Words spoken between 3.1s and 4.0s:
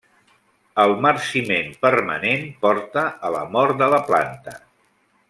a la mort de